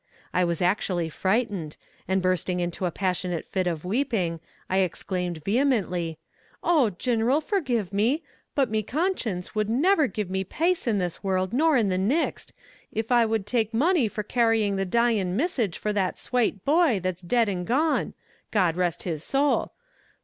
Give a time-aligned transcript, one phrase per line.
[0.33, 6.17] I was actually frightened, and bursting into a passionate fit of weeping, I exclaimed vehemently:
[6.63, 8.23] "Oh, Gineral, forgive me!
[8.55, 12.51] but me conshins wud niver give me pace in this world nor in the nixt,
[12.91, 17.21] if I wud take money for carying the dyin missage for that swate boy that's
[17.21, 18.15] dead and gone
[18.49, 19.71] God rest his soul.